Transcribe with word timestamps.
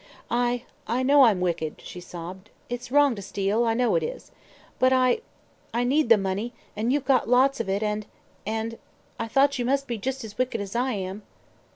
"I 0.31 0.63
I 0.87 1.03
know 1.03 1.25
I'm 1.25 1.41
wicked," 1.41 1.79
she 1.83 2.01
sobbed; 2.01 2.49
"it's 2.69 2.91
wrong 2.91 3.13
to 3.13 3.21
steal; 3.21 3.65
I 3.65 3.75
know 3.75 3.93
it 3.93 4.01
is. 4.01 4.31
But 4.79 4.91
I 4.91 5.21
I 5.75 5.83
need 5.83 6.09
the 6.09 6.17
money, 6.17 6.53
and 6.75 6.91
you've 6.91 7.05
got 7.05 7.29
lots 7.29 7.59
of 7.59 7.69
it; 7.69 7.83
and 7.83 8.07
and 8.43 8.79
I 9.19 9.27
thought 9.27 9.59
you 9.59 9.65
must 9.65 9.85
be 9.85 9.99
just 9.99 10.23
as 10.23 10.39
wicked 10.39 10.59
as 10.59 10.75
I 10.75 10.93
am!" 10.93 11.21